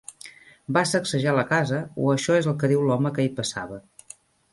[0.77, 3.79] Va sacsejar la casa, o això és el que diu l'home que hi passava.